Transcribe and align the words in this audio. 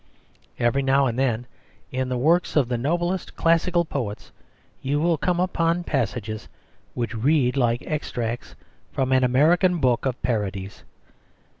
Every 0.57 0.81
now 0.81 1.05
and 1.05 1.19
then 1.19 1.45
in 1.91 2.09
the 2.09 2.17
works 2.17 2.55
of 2.55 2.67
the 2.69 2.75
noblest 2.79 3.35
classical 3.35 3.85
poets 3.85 4.31
you 4.81 4.99
will 4.99 5.15
come 5.15 5.39
upon 5.39 5.83
passages 5.83 6.47
which 6.95 7.13
read 7.13 7.55
like 7.55 7.83
extracts 7.83 8.55
from 8.91 9.11
an 9.11 9.23
American 9.23 9.77
book 9.77 10.07
of 10.07 10.19
parodies. 10.23 10.83